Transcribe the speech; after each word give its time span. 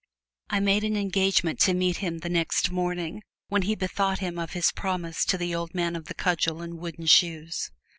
I 0.49 0.59
made 0.59 0.83
an 0.83 0.97
engagement 0.97 1.59
to 1.59 1.75
meet 1.75 1.97
him 1.97 2.17
the 2.21 2.27
next 2.29 2.71
morning, 2.71 3.21
when 3.49 3.61
he 3.61 3.75
bethought 3.75 4.17
him 4.17 4.39
of 4.39 4.53
his 4.53 4.71
promise 4.71 5.23
to 5.25 5.37
the 5.37 5.53
old 5.53 5.75
man 5.75 5.95
of 5.95 6.05
the 6.05 6.15
cudgel 6.15 6.63
and 6.63 6.79
wooden 6.79 7.05
shoes. 7.05 7.69